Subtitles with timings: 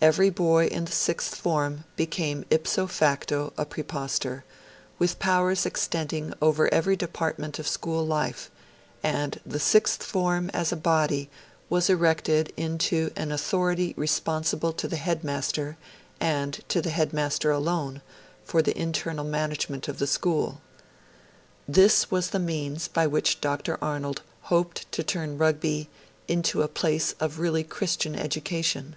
[0.00, 4.42] Every boy in the Sixth Form became ipso facto a Praepostor,
[4.98, 8.50] with powers extending over every department of school life;
[9.04, 11.30] and the Sixth Form as a body
[11.68, 15.76] was erected into an authority responsible to the headmaster,
[16.18, 18.02] and to the headmaster alone,
[18.44, 20.60] for the internal management of the school.
[21.68, 23.78] This was the means by which Dr.
[23.80, 25.88] Arnold hoped to turn Rugby
[26.26, 28.96] into 'a place of really Christian education'.